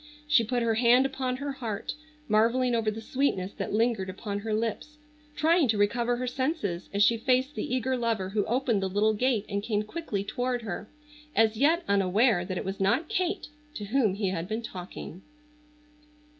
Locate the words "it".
12.57-12.65